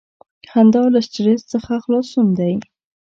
[0.51, 2.53] •خندا له سټریس څخه خلاصون دی.